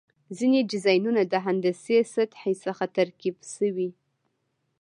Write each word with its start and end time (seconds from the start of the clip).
ځینې 0.37 0.59
ډیزاینونه 0.71 1.21
د 1.27 1.33
هندسي 1.45 1.97
سطحې 2.13 2.53
څخه 2.63 2.83
ترکیب 2.97 3.37
شوي. 3.53 3.89